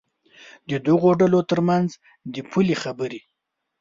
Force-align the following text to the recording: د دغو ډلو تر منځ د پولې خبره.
د 0.69 0.71
دغو 0.87 1.09
ډلو 1.19 1.39
تر 1.51 1.59
منځ 1.69 1.89
د 2.33 2.35
پولې 2.51 2.75
خبره. 2.83 3.19